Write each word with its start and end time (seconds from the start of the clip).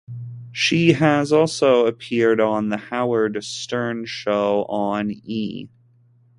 She 0.51 0.93
has 0.93 1.31
also 1.31 1.85
appeared 1.85 2.39
on 2.41 2.69
"The 2.69 2.77
Howard 2.77 3.43
Stern 3.43 4.05
Show" 4.07 4.63
on 4.67 5.11
E! 5.11 5.67